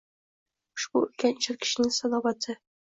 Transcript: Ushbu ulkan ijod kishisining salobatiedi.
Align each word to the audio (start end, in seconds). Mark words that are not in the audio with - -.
Ushbu 0.79 1.03
ulkan 1.03 1.37
ijod 1.39 1.61
kishisining 1.67 1.97
salobatiedi. 2.01 2.63